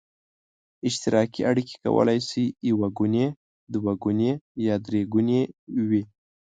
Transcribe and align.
اشتراکي 0.87 1.41
اړیکې 1.49 1.75
کولای 1.83 2.19
شي 2.29 2.43
یو 2.69 2.77
ګوني، 2.97 3.25
دوه 3.73 3.93
ګوني 4.03 4.31
یا 4.67 4.75
درې 4.85 5.01
ګوني 5.13 5.41
وي. 5.87 6.03